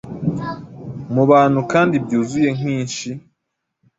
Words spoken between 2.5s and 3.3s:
nkinshi